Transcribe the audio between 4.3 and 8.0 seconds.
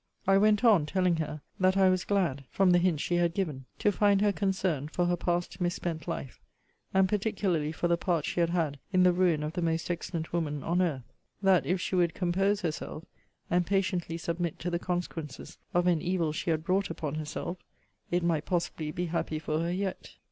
concerned for her past misspent life, and particularly for the